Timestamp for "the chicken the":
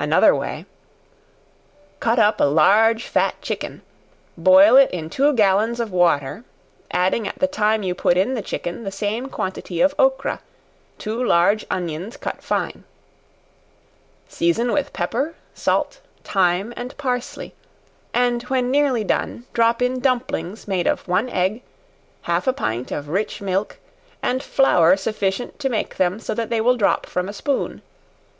8.32-8.90